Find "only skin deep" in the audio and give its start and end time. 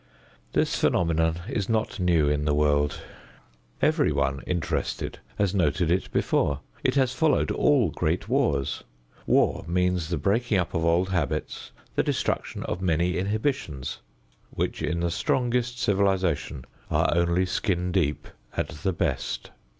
17.15-18.27